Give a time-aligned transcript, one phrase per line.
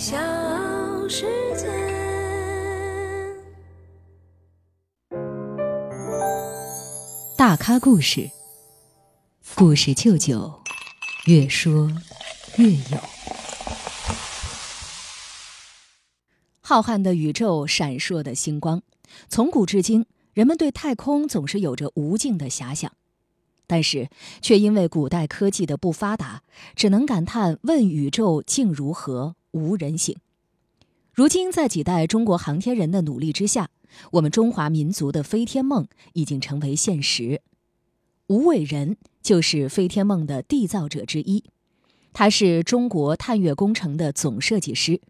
[0.00, 0.16] 小
[1.10, 1.26] 世
[1.58, 1.68] 界。
[7.36, 8.30] 大咖故事，
[9.54, 10.58] 故事舅舅，
[11.26, 11.92] 越说
[12.56, 12.98] 越有。
[16.62, 18.80] 浩瀚的宇宙，闪烁的星光，
[19.28, 22.90] 从古至今，人们对太空总是有着无尽的遐想。
[23.66, 24.08] 但是，
[24.40, 26.42] 却因为古代科技的不发达，
[26.74, 30.16] 只能感叹“问宇宙竟如何，无人醒”。
[31.12, 33.70] 如今，在几代中国航天人的努力之下，
[34.12, 37.42] 我们中华民族的飞天梦已经成为现实。
[38.28, 41.44] 吴伟仁就是飞天梦的缔造者之一，
[42.12, 45.00] 他是中国探月工程的总设计师，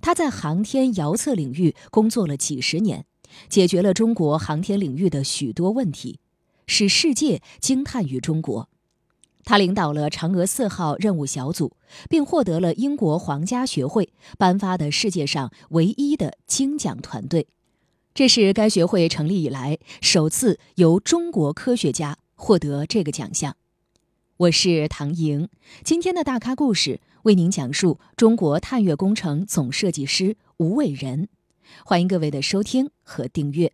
[0.00, 3.06] 他在航天遥测领域工作了几十年，
[3.48, 6.20] 解决了中国航天领域的许多问题。
[6.68, 8.68] 使世界惊叹于中国。
[9.46, 11.76] 他领导了嫦娥四号任务小组，
[12.10, 17.46] 并获得了英国皇家学会颁发的世界上唯一的金奖团队。
[18.12, 23.56] 这是该学会成立以来首次由中国科学家获得这个奖项。
[24.38, 25.48] 我是唐莹，
[25.84, 31.28] 今天的大咖故事为您讲述中国探月工程总设计师吴伟仁。
[31.84, 33.72] 欢迎各位的收听和订阅。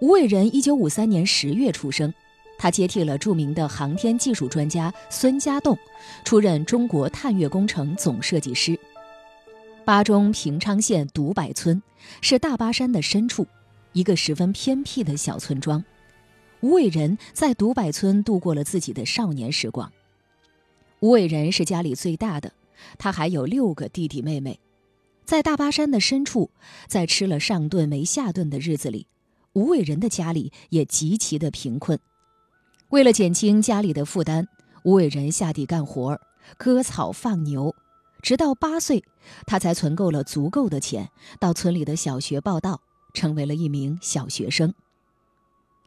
[0.00, 2.14] 吴伟仁一九五三年十月出生，
[2.58, 5.78] 他接替了著名的航天技术专家孙家栋，
[6.24, 8.78] 出任中国探月工程总设计师。
[9.84, 11.80] 巴中平昌县独柏村
[12.20, 13.46] 是大巴山的深处，
[13.92, 15.82] 一个十分偏僻的小村庄。
[16.60, 19.90] 吴伟仁在独柏村度过了自己的少年时光。
[21.00, 22.52] 吴伟仁是家里最大的，
[22.98, 24.58] 他还有六个弟弟妹妹。
[25.24, 26.50] 在大巴山的深处，
[26.88, 29.06] 在吃了上顿没下顿的日子里。
[29.52, 31.98] 吴伟仁的家里也极其的贫困，
[32.90, 34.48] 为了减轻家里的负担，
[34.82, 36.18] 吴伟仁下地干活
[36.56, 37.74] 割草放牛，
[38.22, 39.04] 直到八岁，
[39.46, 42.80] 他才存够了足够的钱，到村里的小学报到，
[43.12, 44.72] 成为了一名小学生。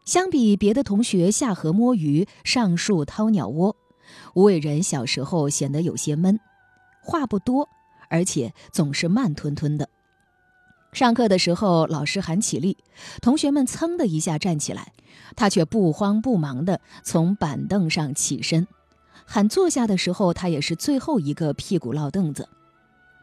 [0.06, 3.76] 相比别的同学下河摸鱼、上树掏鸟窝，
[4.36, 6.40] 吴伟仁小时候显得有些闷，
[7.02, 7.68] 话不多，
[8.12, 9.90] 而且总是慢吞吞的。
[10.94, 12.78] 上课的时候，老师喊起立，
[13.22, 14.92] 同学们噌的一下站起来，
[15.38, 18.68] 他却不慌不忙地从板凳上起身。
[19.26, 22.50] 喊坐下的时候，他也是最后一个屁股落凳子。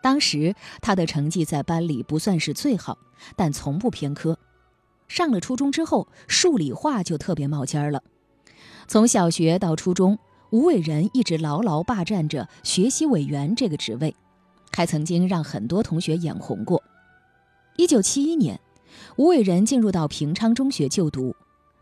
[0.01, 2.97] 当时他的成绩在班里不算是最好，
[3.37, 4.39] 但从不偏科。
[5.07, 8.03] 上了初中之后，数理化就特别冒尖儿了。
[8.87, 10.19] 从小学到初中，
[10.51, 14.17] 吴伟仁一直牢牢霸占着学习委员这个职位，
[14.73, 16.83] 还曾经让很多同学眼红过。
[17.79, 18.59] 一九七一年，
[19.15, 21.37] 吴伟仁进入到平昌中学就读，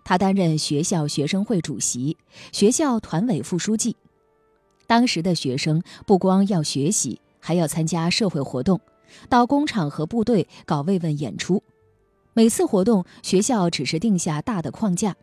[0.05, 2.19] 他担任学校学生会主席、
[2.53, 3.97] 学校团委副书记。
[4.87, 8.79] 当时的学生不光要学习，还要参加社会活动，
[9.31, 11.63] 到工厂和部队搞慰问演出。
[12.35, 15.17] 每次活动，学校只是定下大的框架，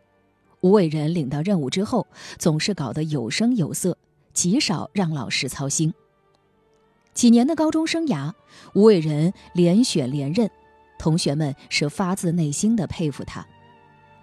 [0.60, 2.04] 吴伟仁领到任务之后，
[2.36, 3.96] 总是搞得有声有色，
[4.32, 5.94] 极少让老师操心。
[7.14, 8.32] 几年的高中生涯，
[8.74, 10.50] 吴伟仁连选连任。
[11.04, 13.46] 同学们是发自内心的佩服他，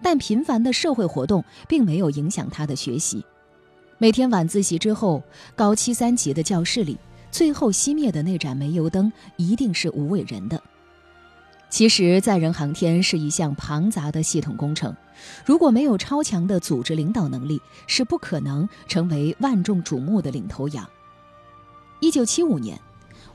[0.01, 3.23] 但频繁的社会活动并没有影响他的学习。
[3.99, 5.21] 每天晚自习之后，
[5.55, 6.97] 高七三级的教室里，
[7.29, 10.59] 最后熄灭的那盏煤油灯一定是吴伟仁的。
[11.69, 14.91] 其实，载人航天是一项庞杂的系统工程，
[15.45, 20.89] 如果没有超强的组织领导能力，是不可能成为万众瞩目的领头羊。
[21.99, 22.81] 一九七五年，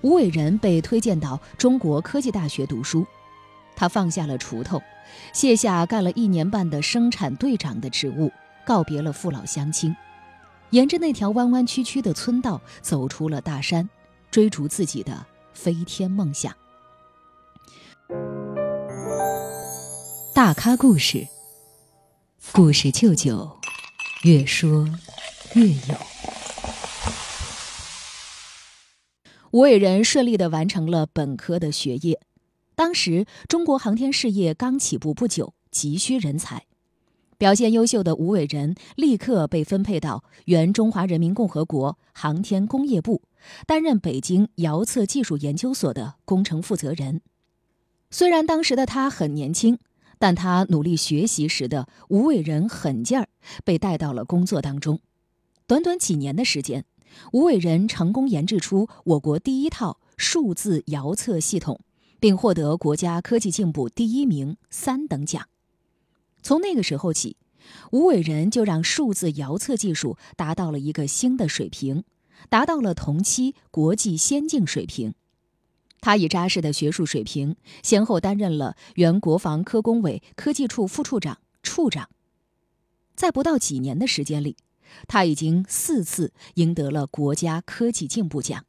[0.01, 3.07] 吴伟仁被推荐到中国科技大学读书。
[3.77, 4.83] 他放下了锄头，
[5.33, 8.33] 卸下干了一年半的生产队长的职务，
[8.65, 9.95] 告别了父老乡亲，
[10.71, 13.89] 沿着那条弯弯曲曲的村道走出了大山，
[14.31, 16.53] 追逐自己的飞天梦想。
[20.35, 21.27] 大咖故事，
[22.53, 23.59] 故事舅舅，
[24.23, 24.89] 越说
[25.55, 25.97] 越有。
[29.53, 32.21] 吴伟仁顺利的完成了本科的学业。
[32.77, 36.67] 当时中国航天事业刚起步不久，急需人才。
[37.39, 43.23] 表现优秀的吴伟仁立刻被分配到原中华人民共和国航天工业部，
[43.67, 47.23] 担任北京遥测技术研究所的工程负责人。
[48.11, 49.79] 虽然当时的他很年轻，
[50.19, 53.29] 但他努力学习时的吴伟仁狠劲儿
[53.65, 55.01] 被带到了工作当中。
[55.67, 56.85] 短短几年的时间，
[57.33, 61.81] 吴伟仁成功研制出我国第一套数字遥测系统。
[62.27, 65.49] 并获得国家科技进步第一名三等奖。
[66.43, 67.37] 从那个时候起，
[67.93, 72.03] 吴伟仁就让数字遥测技术达到了一个新的水平，
[72.49, 75.15] 达到了同期国际先进水平。
[76.01, 82.11] 他以扎实的学术水平，先后担任了原国防科工委科技处副处长、处长。
[83.15, 84.57] 在不到几年的时间里，
[85.07, 88.65] 他已经四次赢得了国家科技进步奖。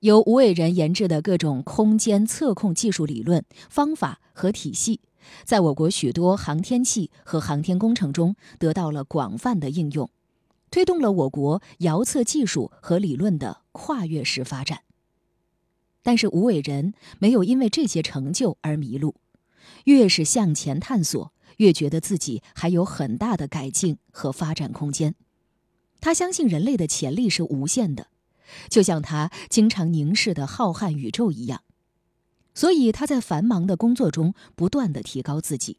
[0.00, 5.00] 由吴伟仁研制的各种空间测控技术理论、方法和体系，
[5.44, 10.08] 在我国许多航天器和航天工程中得到了广泛的应用，
[10.70, 14.82] 推动了我国遥测技术和理论的跨越式发展。
[16.04, 19.16] 但是吴伟仁没有因为这些成就而迷路，
[19.84, 25.16] 越是向前探索，越觉得自己还有很大的改进和发展空间。
[26.00, 28.06] 他相信人类的潜力是无限的。
[28.68, 31.62] 就像他经常凝视的浩瀚宇宙一样，
[32.54, 35.78] 所以他在繁忙的工作中不断的提高自己。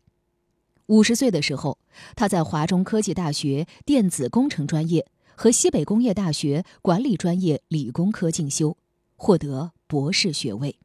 [0.88, 1.77] 五十岁的时候，
[2.16, 5.06] 他在华中科技大学电子工程专业
[5.36, 8.75] 和西北工业大学管理专业理工科进修，
[9.16, 10.77] 获得博士学位。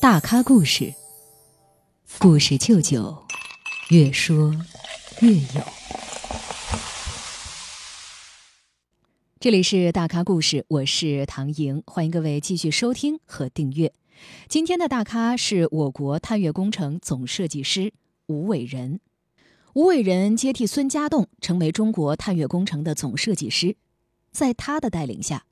[0.00, 0.94] 大咖故事，
[2.20, 3.26] 故事舅舅，
[3.90, 4.54] 越说
[5.20, 6.07] 越有。
[9.40, 13.92] 这里是大咖故事，我是唐莹，欢迎各位继续收听和订阅。
[14.48, 17.92] 今天的大咖是我国探月工程总设计师
[18.26, 18.98] 吴伟仁。
[19.74, 23.76] 吴伟仁接替孙家栋，成为中国探月工程的总设计师。
[24.32, 25.44] 在他的带领下，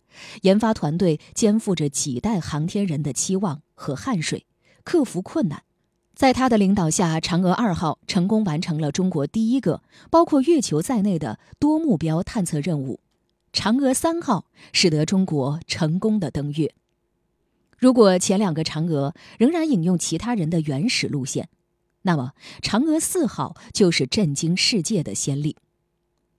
[0.43, 4.47] 研发团队肩负着几代航天人的期望和汗水，
[4.83, 5.63] 克服困难。
[6.13, 9.81] 在他的领导下，嫦娥二号成功完成了中国第一个
[10.11, 12.99] 包括月球在内的多目标探测任务。
[13.57, 14.45] 嫦娥三号
[14.75, 16.75] 使得中国成功的登月。
[17.79, 21.49] 如果前两个嫦娥仍然引用其他人的原始路线，
[22.03, 25.57] 那么嫦娥四号就是震惊世界的先例。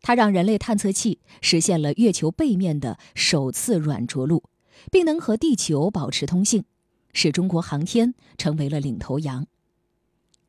[0.04, 4.44] 它让人类探测器实现了月球背面的首次软着陆，
[4.92, 6.66] 并能和地球保持通信，
[7.14, 9.48] 使中国航天成为了领头羊。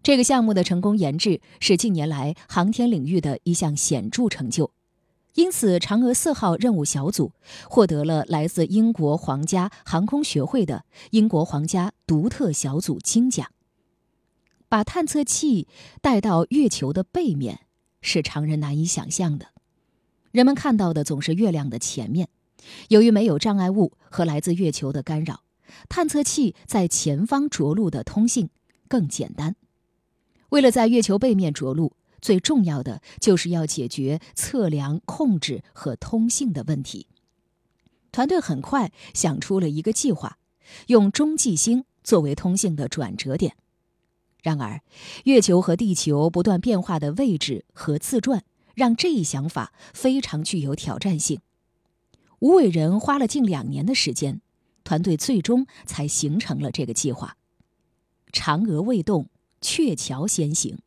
[0.02, 4.70] 这个项目的成功研制是近年来航天领域的一项显著成就。
[5.34, 7.32] 因此，嫦娥四号任务小组
[7.68, 13.48] 获得了来自英国皇家航空学会的英国皇家独特小组金奖。
[14.68, 15.68] 把探测器
[16.02, 17.60] 带到月球的背面
[18.00, 19.46] 是常人难以想象的，
[20.32, 22.28] 人们看到的总是月亮的前面。
[22.88, 25.42] 由于没有障碍物和来自月球的干扰，
[25.88, 28.50] 探测器在前方着陆的通信
[28.88, 29.54] 更简单。
[30.48, 31.92] 为了在月球背面着陆。
[32.20, 37.06] 最重要的就是要解决测量、控制和通信的问题。
[38.10, 40.38] 团队很快想出了一个计划，
[40.86, 43.54] 用中继星作为通信的转折点。
[44.42, 44.82] 然而，
[45.24, 48.44] 月球和地球不断变化的位置和自转，
[48.74, 51.40] 让这一想法非常具有挑战性。
[52.38, 54.40] 吴伟仁花了近两年的时间，
[54.84, 57.36] 团队最终才形成了这个计划。
[58.32, 59.28] 嫦娥未动，
[59.60, 60.78] 鹊桥先行。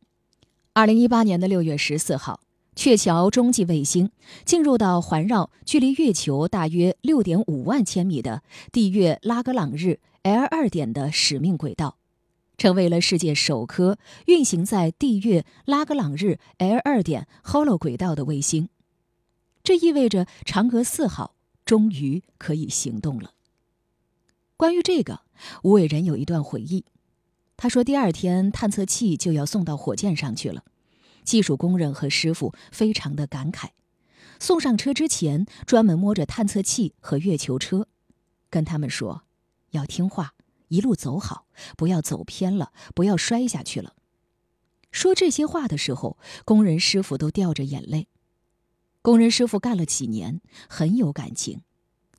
[0.74, 2.40] 二零一八年的六月十四号，
[2.74, 4.10] 鹊桥中继卫星
[4.46, 8.42] 进入到环绕距离月球大约六点五万千米的
[8.72, 11.98] 地月拉格朗日 L 二点的使命轨道，
[12.56, 18.70] 成为了世界首颗运行在地月拉格朗日 L 二点 Hollow 轨道的卫星。
[19.62, 21.34] 这意味着嫦娥四号
[21.66, 23.32] 终于可以行动了。
[24.56, 25.20] 关于这个，
[25.64, 26.86] 吴伟仁有一段回忆。
[27.62, 30.64] 他说：“第二天探测器就要送到火箭上去了，
[31.22, 33.68] 技术工人和师傅非常的感慨。
[34.40, 37.86] 送上车之前，专门摸着探测器和月球车，
[38.50, 39.22] 跟他们说：
[39.70, 40.34] 要听话，
[40.66, 43.94] 一路走好，不要走偏了，不要摔下去了。
[44.90, 48.08] 说这些话的时候，工人师傅都掉着眼泪。
[49.02, 51.62] 工人师傅干了几年，很有感情，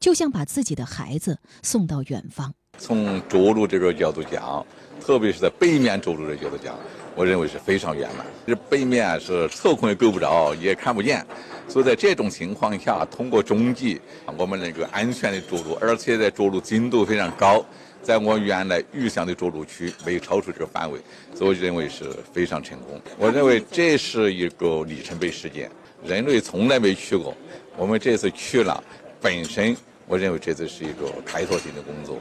[0.04, 2.54] 就像把自己的孩子送到远方。
[2.78, 4.66] 从着陆这个角度讲。”
[5.04, 6.78] 特别是在背面着陆的角度讲，
[7.14, 8.26] 我认为是非常圆满。
[8.48, 11.26] 这背面是测控也够不着，也看不见，
[11.68, 14.00] 所以在这种情况下，通过中继，
[14.38, 17.66] 我们能够安全的着陆，而且在着陆精度非常高，
[18.02, 20.98] 在我原来预想的着陆区没有超出这个范围，
[21.36, 23.02] 所以我认为是非常成功。
[23.18, 25.70] 我认为这是一个里程碑事件，
[26.06, 27.36] 人类从来没去过，
[27.76, 28.82] 我们这次去了，
[29.20, 29.76] 本身
[30.08, 32.20] 我认为这次是一个开拓性的工作。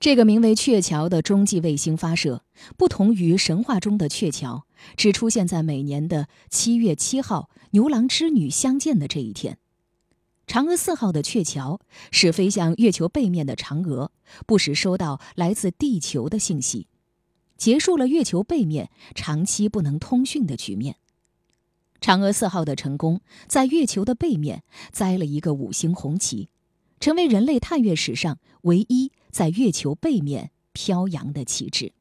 [0.00, 2.42] 这个名为鹊桥的中继卫星发射，
[2.76, 4.64] 不同于神话中的鹊桥，
[4.96, 9.58] 只出现在每年的七月七号牛郎织女相见的这一天。
[10.46, 14.12] 嫦娥四号的鹊桥是飞向月球背面的嫦娥
[14.46, 16.86] 不时收到来自地球的信息，
[17.56, 20.96] 结束了月球背面长期不能通讯的局面。
[22.00, 24.62] 嫦娥四号的成功，在月球的背面
[24.92, 26.48] 栽了一个五星红旗。
[27.00, 31.92] 成为人类探月史上唯一在月球背面飘扬的旗帜。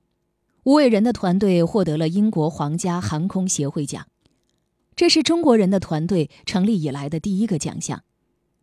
[0.63, 4.08] 吴伟人的团队获得了英国皇家航空协会奖，
[4.96, 8.04] 这是中国人的团队成立以来的第一个奖项。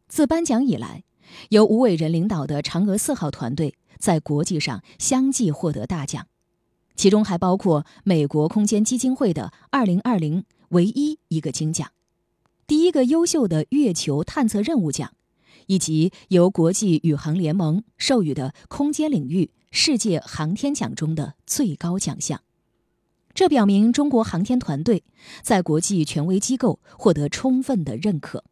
[0.07, 1.05] 自颁奖以来，
[1.49, 6.26] 由吴伟人领导的嫦娥四号团队在国际上相继获得大奖，
[6.95, 11.91] 其中还包括美国空间基金会的2020唯一一个金奖，
[12.67, 15.14] 第一个优秀的月球探测任务奖，
[15.66, 22.40] 以及由国际宇航联盟授予的空间领域世界航天奖中的最高奖项。
[23.35, 25.02] 这表明中国航天团队
[25.42, 28.44] 在国际权威机构获得充分的认可。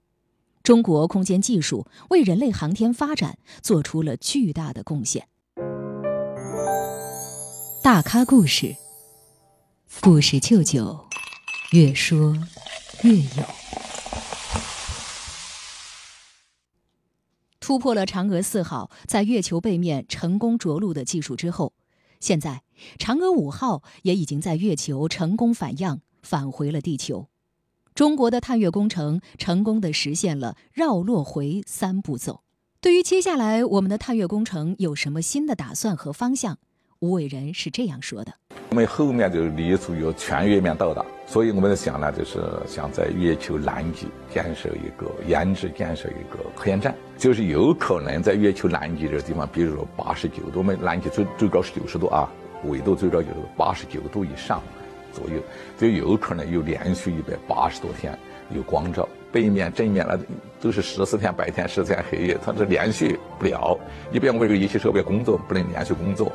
[0.62, 5.28] 中国空间技术为人类航天发展做出了巨大的贡献。
[7.82, 8.76] 大咖故事，
[10.00, 11.04] 故事舅舅，
[11.72, 12.36] 越说
[13.02, 13.61] 越有。
[17.62, 21.72] 突破了嫦娥四号在月球背面成功着陆的技术之后，
[22.18, 22.62] 现在
[22.98, 27.28] 嫦娥五号也已经在月球成功返样，返回了地球。
[27.94, 32.40] 中国的探月工程成功的实现了绕落回三步走。
[32.80, 36.58] 对于接下来我们的探月工程有什么新的打算和方向，
[36.98, 38.34] 吴伟人是这样说的：
[38.70, 52.30] 我们后面就立足于全月面到达，所以我们在想呢，就是想在月球南极建设一个研制建设一个科研站，就是有可能在月球南极这个地方，比如说八十九度，我们南极最最高是九十度啊，
[52.64, 54.62] 纬度最高就是八十九度以上。
[55.12, 55.42] 左右
[55.78, 60.18] 就有可能有连续一百八十多天有光照，背面正面那
[60.58, 63.78] 都是十四天白天，十四天黑夜，它是连续不了。
[64.10, 66.32] 一般我们这个仪器设备工作不能连续工作，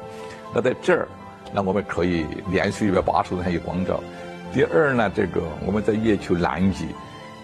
[0.53, 1.07] 那在这儿，
[1.51, 3.99] 那我们可以连续一百八十多天有光照。
[4.53, 6.87] 第二呢，这个我们在月球南极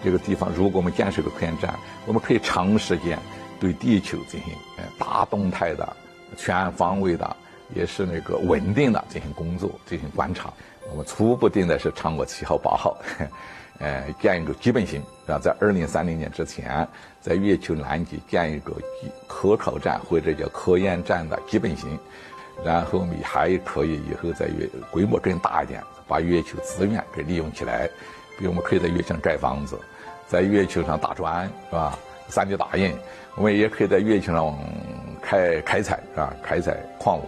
[0.02, 1.74] 这个地方，如果我们建设个科研站，
[2.06, 3.18] 我们可以长时间
[3.60, 4.52] 对地球进行
[4.98, 5.96] 大动态的、
[6.36, 7.36] 全方位的，
[7.74, 10.52] 也是那个稳定的进行工作、进行观察。
[10.90, 12.96] 我们初步定的是嫦娥七号、八号，
[13.78, 16.86] 呃， 建一个基本型，然后在二零三零年之前，
[17.20, 18.74] 在月球南极建一个
[19.28, 21.98] 科考站或者叫科研站的基本型，
[22.62, 27.88] 然后我们还可以以后在月规模更大一点，把月球资源给利用起来，
[28.38, 29.78] 比如我们可以在月球上盖房子，
[30.26, 32.96] 在月球上打砖，是吧三 D 打印，
[33.36, 34.58] 我们也可以在月球上
[35.20, 36.36] 开开采，是吧？
[36.42, 37.22] 开采矿物，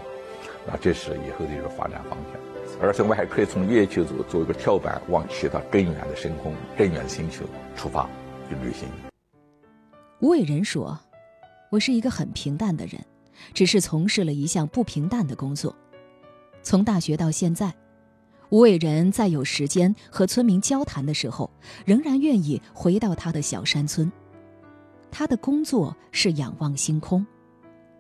[0.71, 2.40] 啊，这是以后的一个发展方向。
[2.80, 8.09] 而且我们还可以从月球做做一个跳板，往其他更远的深空、更远的星球出发
[8.49, 8.88] 去旅行。
[10.21, 10.99] 吴伟人说
[11.71, 12.99] ：“我是一个很平淡的人，
[13.54, 15.74] 只是从事了一项不平淡的工作。
[16.62, 17.74] 从大学到现在，
[18.50, 21.50] 吴伟人在有时间和村民交谈的时候，
[21.84, 24.10] 仍然愿意回到他的小山村。
[25.10, 27.26] 他的工作是仰望星空，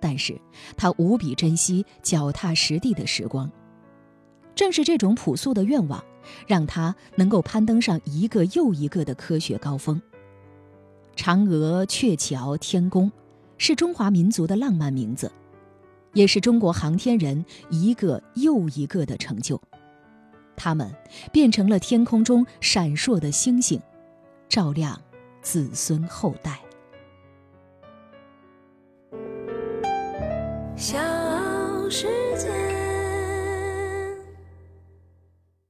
[0.00, 0.40] 但是
[0.76, 3.50] 他无比珍惜脚踏实地的时光。”
[4.54, 6.02] 正是这种朴素的愿望，
[6.46, 10.00] 让他能够攀登上一个又一个的科学高峰。
[11.14, 13.12] 嫦娥、鹊桥、天宫，
[13.58, 15.30] 是中华民族的浪漫名字，
[16.12, 19.60] 也是中国航天人一个又一个的成就。
[20.56, 20.90] 他们
[21.32, 23.80] 变成了天空中闪烁的星星，
[24.48, 25.00] 照亮
[25.42, 26.60] 子孙后代。